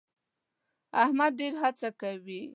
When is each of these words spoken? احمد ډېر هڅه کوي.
احمد 1.03 1.31
ډېر 1.39 1.53
هڅه 1.63 1.89
کوي. 2.01 2.41